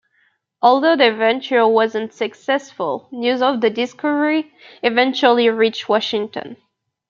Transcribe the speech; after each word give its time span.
Although 0.63 0.95
their 0.95 1.13
venture 1.13 1.67
was 1.67 1.93
unsuccessful, 1.95 3.07
news 3.11 3.39
of 3.43 3.61
the 3.61 3.69
discovery 3.69 4.51
eventually 4.81 5.47
reached 5.51 5.87
Washington. 5.87 6.57